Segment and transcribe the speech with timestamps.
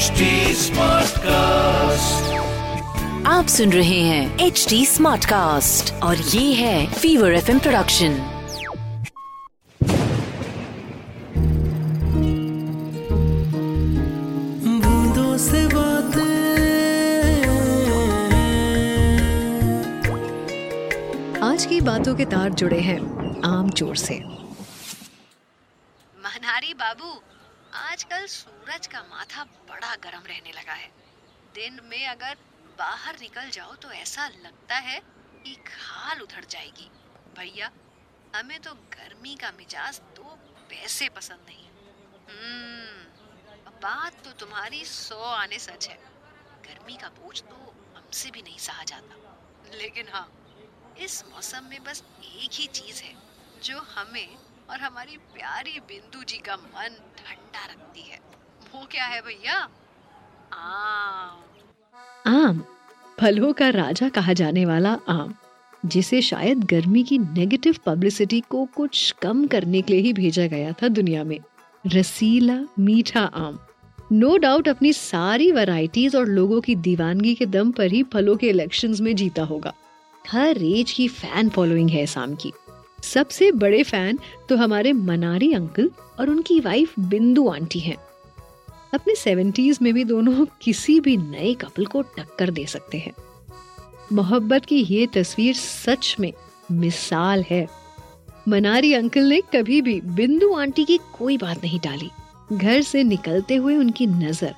[0.00, 2.28] HD Smartcast.
[3.26, 8.16] आप सुन रहे हैं एच डी स्मार्ट कास्ट और ये है फीवर एफएम प्रोडक्शन
[14.82, 16.20] बूंदों से बातें
[21.42, 23.00] आज की बातों के तार जुड़े हैं
[23.46, 24.18] आम चोर से
[26.16, 27.12] मनहारी बाबू
[27.74, 30.88] आजकल सूरज का माथा बड़ा गर्म रहने लगा है।
[31.54, 32.38] दिन में अगर
[32.78, 35.00] बाहर निकल जाओ तो ऐसा लगता है
[35.44, 36.90] कि खाल उधर जाएगी।
[37.38, 37.70] भैया,
[38.36, 40.22] हमें तो गर्मी का मिजाज तो
[40.70, 41.68] पैसे पसंद नहीं।
[42.30, 45.96] हम्म बात तो तुम्हारी सौ आने सच है।
[46.66, 50.28] गर्मी का बोझ तो हमसे भी नहीं सहा जाता। लेकिन हाँ
[50.98, 53.16] इस मौसम में बस एक ही चीज़ है,
[53.62, 54.36] जो हमें
[54.70, 58.18] और हमारी प्यारी बिंदु जी का मन ठंडा रखती है।
[58.74, 59.68] वो क्या है भैया?
[60.52, 61.38] आम।
[62.26, 62.64] आम?
[63.20, 65.34] फलों का राजा कहा जाने वाला आम,
[65.86, 70.72] जिसे शायद गर्मी की नेगेटिव पब्लिसिटी को कुछ कम करने के लिए ही भेजा गया
[70.72, 71.38] था दुनिया में।
[71.86, 73.58] रसीला मीठा आम।
[74.12, 78.48] नो डाउट अपनी सारी वैरायटीज और लोगों की दीवानगी के दम पर ही फलों के
[78.48, 79.74] इलेक्शंस में जीता होगा।
[80.30, 82.52] हर एज की फ़ैन फॉलोइंग है इस आम की।
[83.02, 87.96] सबसे बड़े फ़ैन तो हमारे मनारी अंकल और उनकी वाइफ बिंदु आंटी हैं।
[88.94, 93.12] अपने सेवेंटीज में भी दोनों किसी भी नए कपल को टक्कर दे सकते हैं।
[94.12, 96.32] मोहब्बत की ये तस्वीर सच में
[96.72, 97.66] मिसाल है।
[98.48, 102.10] मनारी अंकल ने कभी भी बिंदु आंटी की कोई बात नहीं टाली
[102.52, 104.54] घर से निकलते हुए उनकी नज़र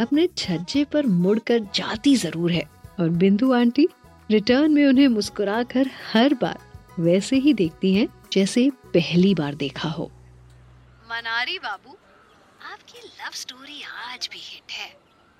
[0.00, 2.62] अपने छज्जे पर मुड़कर जाती ज़रूर है
[3.00, 3.88] और बिंदु आंटी
[4.30, 6.58] रिटर्न में उन्हें मुस्कुराकर हर बार
[6.98, 10.04] वैसे ही देखती हैं जैसे पहली बार देखा हो।
[11.10, 11.96] मनारी बाबू,
[12.62, 14.88] आपकी लव स्टोरी आज भी हिट है।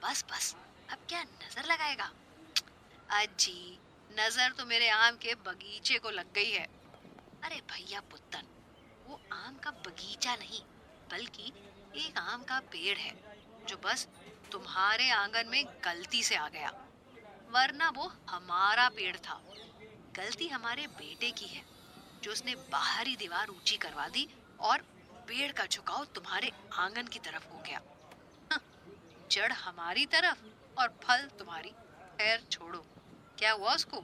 [0.03, 0.55] बस बस,
[0.93, 2.11] अब क्या नज़र लगाएगा?
[3.13, 3.79] अजी
[4.11, 6.67] नज़र तो मेरे आम के बगीचे को लग गई है।
[7.45, 8.47] अरे भैया पुत्तन,
[9.09, 10.61] वो आम का बगीचा नहीं,
[11.13, 11.53] बल्कि
[11.97, 13.15] एक आम का पेड़ है,
[13.69, 14.07] जो बस
[14.53, 16.73] तुम्हारे आँगन में गलती से आ गया।
[17.51, 19.41] वरना वो हमारा पेड़ था।
[20.17, 21.63] गलती हमारे बेटे की है
[22.23, 24.29] जो उसने बाहरी दीवार ऊँची करवा दी
[24.61, 24.83] और
[25.29, 27.81] पेड़ का झुकाव तुम्हारे आँगन की तरफ़ हो गया।
[28.53, 28.61] हाँ,
[29.31, 30.43] जड़ हमारी तरफ़
[30.81, 31.71] और फल तुम्हारी।
[32.19, 32.79] खैर छोड़ो
[33.39, 33.97] क्या हुआ उसको?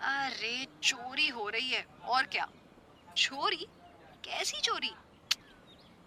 [0.00, 2.48] अरे चोरी हो रही है और क्या?
[3.16, 3.66] चोरी?
[4.24, 4.92] कैसी चोरी?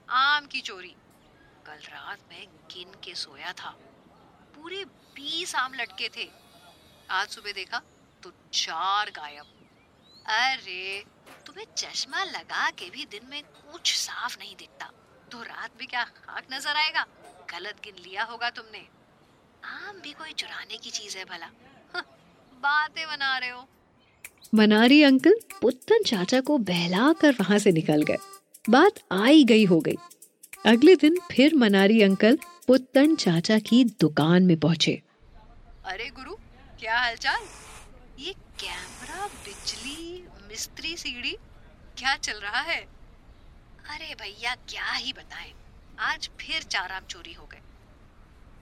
[0.09, 0.95] आम की चोरी।
[1.65, 3.69] कल रात में गिन के सोया था।
[4.55, 6.29] पूरे बीस आम लटके थे।
[7.09, 7.81] आज सुबह देखा
[8.23, 9.45] तो चार गायब
[10.25, 11.03] अरे
[11.45, 14.89] तुम्हें चश्मा लगा के भी दिन में कुछ साफ़ नहीं दिखता।
[15.31, 17.05] तो रात में क्या खाक नज़र आएगा?
[17.51, 18.79] गलत गिन लिया होगा तुमने।
[19.63, 21.47] आम भी कोई चुराने की चीज़ है भला।
[22.63, 23.67] बातें बना रहे हो।
[24.55, 28.17] मनारी अंकल पुत्तन चाचा को बहला कर वहाँ से निकल गए।
[28.69, 29.95] बात आई गई हो गई।
[30.65, 35.01] अगले दिन फिर मनारी अंकल पुत्तन चाचा की दुकान में पहुँचे।
[35.85, 36.35] अरे गुरु
[36.79, 37.41] क्या हालचाल?
[38.63, 41.31] कैमरा बिजली मिस्त्री सीढ़ी
[41.97, 42.79] क्या चल रहा है?
[43.89, 45.53] अरे भैया क्या ही बताएँ।
[45.99, 47.61] आज फिर चार आम चोरी हो गए।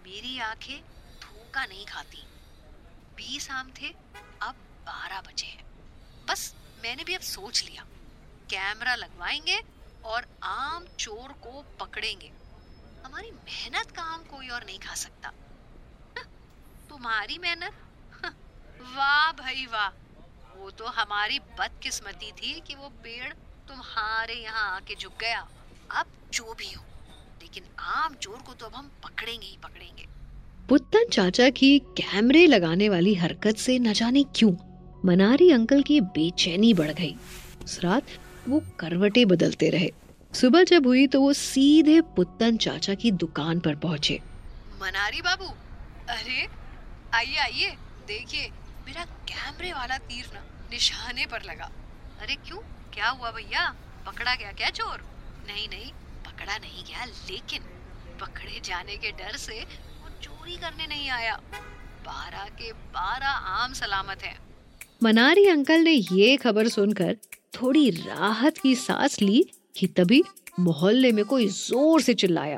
[0.05, 0.81] मेरी आँखें
[1.21, 2.23] धोखा नहीं खाती।
[3.15, 3.87] बीस आम थे
[4.41, 5.65] अब बारह बचे हैं।
[6.25, 7.83] बस मैंने भी अब सोच लिया।
[8.49, 9.61] कैमरा लगवाएँगे
[10.05, 12.31] और आम चोर को पकड़ेंगे।
[13.05, 15.29] हमारी मेहनत का आम कोई और नहीं खा सकता।
[16.17, 16.25] हाँ,
[16.89, 17.87] तुम्हारी मेहनत
[18.81, 19.89] वाह भाई वाह।
[20.55, 23.33] वो तो हमारी बदकिस्मती थी कि वो पेड़
[23.67, 25.47] तुम्हारे यहाँ आके झुक गया।
[25.91, 26.83] अब जो भी हो
[27.41, 30.05] लेकिन आम चोर को तो अब हम पकड़ेंगे ही पकड़ेंगे।
[30.69, 34.51] पुत्तन चाचा की कैमरे लगाने वाली हरकत से न जाने क्यों
[35.05, 37.15] मनारी अंकल की बेचैनी बढ़ गई।
[37.63, 38.07] उस रात
[38.47, 39.89] वो करवटे बदलते रहे।
[40.33, 44.19] सुबह जब हुई तो वो सीधे पुत्तन चाचा की दुकान पर पहुँचे।
[44.81, 45.53] मनारी बाबू
[46.09, 46.47] अरे
[47.13, 47.75] आइए आइए
[48.07, 48.49] देखिए
[48.87, 51.69] मेरा कैमरे वाला तीर ना निशाने पर लगा।
[52.21, 52.57] अरे क्यों?
[52.93, 53.67] क्या हुआ भैया?
[54.05, 55.01] पकड़ा गया क्या चोर?
[55.47, 55.91] नहीं नहीं
[56.25, 57.63] पकड़ा नहीं गया लेकिन
[58.21, 61.35] पकड़े जाने के डर से वो चोरी करने नहीं आया।
[62.05, 64.37] बारह के बारह आम सलामत हैं।
[65.03, 67.15] मनारी अंकल ने ये खबर सुनकर
[67.53, 69.43] थोड़ी राहत की सांस ली
[69.77, 70.23] कि तभी
[70.59, 72.57] मोहल्ले में कोई ज़ोर से चिल्लाया।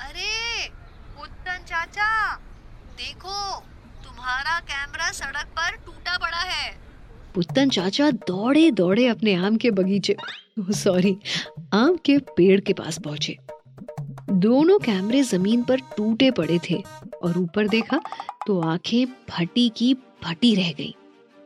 [0.00, 0.66] अरे
[1.22, 2.34] उत्तन चाचा
[2.96, 3.63] देखो
[4.34, 6.70] तुम्हारा कैमरा सड़क पर टूटा पड़ा है।
[7.34, 10.16] पुत्तन चाचा दौड़े दौड़े अपने आम के बगीचे
[10.74, 11.16] सॉरी
[11.72, 13.36] आम के पेड़ के पास पहुँचे।
[14.44, 16.82] दोनों कैमरे ज़मीन पर टूटे पड़े थे
[17.22, 18.00] और ऊपर देखा
[18.46, 19.92] तो आँखें फटी की
[20.24, 20.94] फटी रह गई।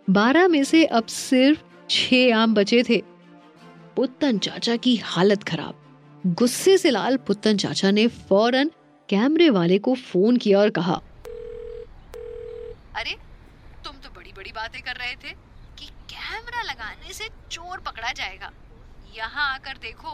[0.08, 3.02] बारह में से अब सिर्फ़ छह आम बचे थे।
[3.96, 8.70] पुत्तन चाचा की हालत खराब। गुस्से से लाल पुत्तन चाचा ने फ़ौरन
[9.08, 11.00] कैमरे वाले को फ़ोन किया और कहा
[12.98, 13.16] अरे,
[13.84, 15.32] तुम तो बड़ी बड़ी बातें कर रहे थे
[15.78, 18.50] कि कैमरा लगाने से चोर पकड़ा जाएगा।
[19.16, 20.10] यहाँ आकर देखो,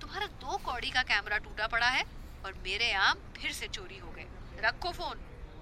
[0.00, 2.04] तुम्हारा दो कौड़ी का कैमरा टूटा पड़ा है
[2.44, 4.26] और मेरे आम फिर से चोरी हो गए।
[4.64, 5.20] रखो फ़ोन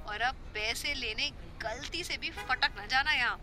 [0.09, 1.31] और अब पैसे लेने
[1.63, 3.41] गलती से भी फटक न जाना यहाँ।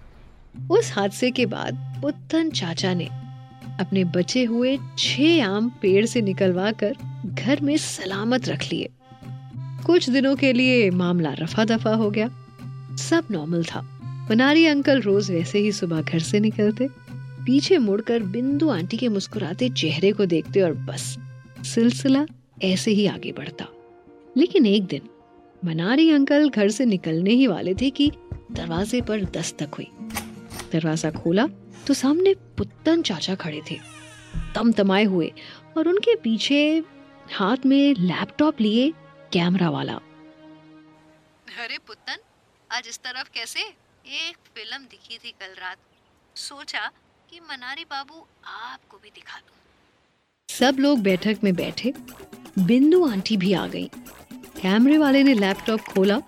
[0.72, 3.06] उस हादसे के बाद पुत्तन चाचा ने
[3.80, 6.96] अपने बचे हुए छह आम पेड़ से निकलवा कर
[7.26, 8.90] घर में सलामत रख लिए।
[9.86, 12.39] कुछ दिनों के लिए मामला रफा दफ़ा हो गया।
[13.00, 13.82] सब नॉर्मल था।
[14.30, 16.88] बनारी अंकल रोज वैसे ही सुबह घर से निकलते,
[17.46, 21.18] पीछे मुड़कर बिंदु आंटी के मुस्कुराते चेहरे को देखते और बस,
[21.66, 22.26] सिलसिला
[22.64, 23.68] ऐसे ही आगे बढ़ता।
[24.38, 25.10] लेकिन एक दिन
[25.66, 28.12] मनारी अंकल घर से निकलने ही वाले थे कि
[28.52, 29.88] दरवाजे पर दस्तक हुई।
[30.74, 31.48] दरवाज़ा खोला
[31.88, 33.78] तो सामने पुत्तन चाचा खड़े थे।
[34.56, 35.32] तम तमाए हुए
[35.78, 36.84] और उनके पीछे
[37.34, 38.92] हाथ में लैपटॉप लिए
[39.34, 39.94] कैमरा वाला।
[41.60, 42.18] अरे पुत्तन
[42.72, 43.60] आज इस तरफ़ कैसे?
[44.06, 45.78] एक फ़िल्म दिखी थी कल रात।
[46.36, 46.92] सोचा
[47.30, 49.56] कि मनारी बाबू आपको भी दिखा दूँ।
[50.50, 51.94] सब लोग बैठक में बैठे,
[52.60, 53.90] बिंदु आंटी भी आ गई।
[54.62, 56.20] कैमरे वाले ने लैपटॉप खोला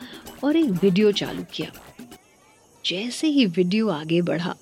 [0.44, 1.72] और एक वीडियो चालू किया।
[2.86, 4.56] जैसे ही वीडियो आगे बढ़ा,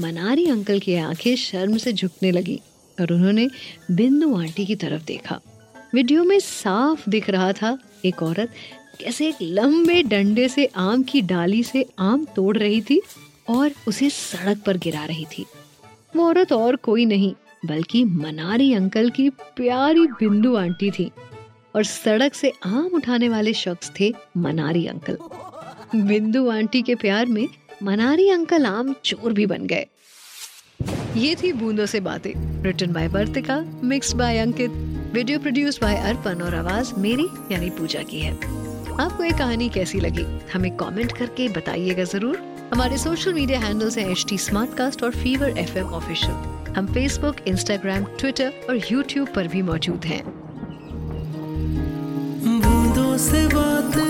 [0.00, 2.60] मनारी अंकल की आँखें शर्म से झुकने लगी
[3.00, 3.48] और उन्होंने
[3.90, 5.40] बिंदु आंटी की तरफ़ देखा।
[5.94, 8.54] वीडियो में साफ़ दिख रहा था एक औरत
[9.00, 13.00] कैसे एक लंबे डंडे से आम की डाली से आम तोड़ रही थी
[13.50, 15.44] और उसे सड़क पर गिरा रही थी।
[16.16, 17.32] वो औरत और कोई नहीं,
[17.66, 21.10] बल्कि मनारी अंकल की प्यारी बिंदु आंटी थी
[21.76, 25.18] और सड़क से आम उठाने वाले शख्स थे मनारी अंकल।
[25.96, 27.46] बिंदु आंटी के प्यार में
[27.82, 29.86] मनारी अंकल आम चोर भी बन गए।
[31.16, 32.32] ये थी बूंदों से बातें
[32.64, 34.70] written by Vartika mix by Ankit
[35.14, 38.38] video produce by Arpan और आवाज़ मेरी, यानी पूजा की है।
[39.00, 40.24] आपको ये कहानी कैसी लगी?
[40.52, 42.36] हमें कमेंट करके बताइएगा ज़रूर।
[42.72, 44.38] हमारे सोशल मीडिया हैंडल्स हैं एच टी
[45.04, 50.22] और फीवर एफ़ ऑफिशियल हम फेसबुक इंस्टाग्राम ट्विटर और यूट्यूब पर भी मौजूद हैं।
[53.20, 54.09] से बातें